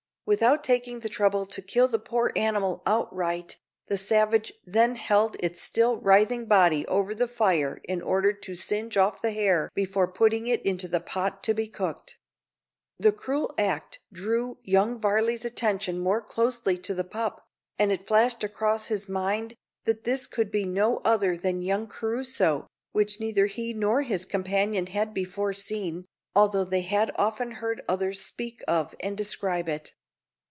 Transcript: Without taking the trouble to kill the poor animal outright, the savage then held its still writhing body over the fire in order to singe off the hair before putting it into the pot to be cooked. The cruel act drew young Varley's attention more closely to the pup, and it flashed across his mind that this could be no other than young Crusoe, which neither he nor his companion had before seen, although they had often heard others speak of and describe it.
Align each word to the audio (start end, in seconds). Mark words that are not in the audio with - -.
Without 0.23 0.63
taking 0.63 0.99
the 0.99 1.09
trouble 1.09 1.45
to 1.47 1.61
kill 1.61 1.89
the 1.89 1.99
poor 1.99 2.31
animal 2.37 2.81
outright, 2.85 3.57
the 3.87 3.97
savage 3.97 4.53
then 4.63 4.95
held 4.95 5.35
its 5.41 5.61
still 5.61 5.99
writhing 5.99 6.45
body 6.45 6.87
over 6.87 7.13
the 7.13 7.27
fire 7.27 7.81
in 7.83 8.01
order 8.01 8.31
to 8.31 8.55
singe 8.55 8.95
off 8.95 9.21
the 9.21 9.31
hair 9.33 9.69
before 9.75 10.09
putting 10.09 10.47
it 10.47 10.61
into 10.65 10.87
the 10.87 11.01
pot 11.01 11.43
to 11.43 11.53
be 11.53 11.67
cooked. 11.67 12.17
The 12.97 13.11
cruel 13.11 13.53
act 13.57 13.99
drew 14.13 14.57
young 14.61 15.01
Varley's 15.01 15.43
attention 15.43 15.99
more 15.99 16.21
closely 16.21 16.77
to 16.77 16.93
the 16.93 17.03
pup, 17.03 17.43
and 17.77 17.91
it 17.91 18.07
flashed 18.07 18.41
across 18.41 18.85
his 18.85 19.09
mind 19.09 19.53
that 19.83 20.05
this 20.05 20.27
could 20.27 20.49
be 20.49 20.63
no 20.65 20.97
other 21.03 21.35
than 21.35 21.61
young 21.61 21.87
Crusoe, 21.87 22.67
which 22.93 23.19
neither 23.19 23.47
he 23.47 23.73
nor 23.73 24.03
his 24.03 24.23
companion 24.23 24.85
had 24.87 25.13
before 25.13 25.51
seen, 25.51 26.05
although 26.33 26.63
they 26.63 26.81
had 26.83 27.11
often 27.17 27.53
heard 27.53 27.81
others 27.89 28.21
speak 28.23 28.61
of 28.65 28.95
and 29.01 29.17
describe 29.17 29.67
it. 29.67 29.91